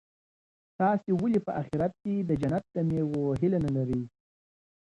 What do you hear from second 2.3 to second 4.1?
جنت د مېوو هیله نه لرئ؟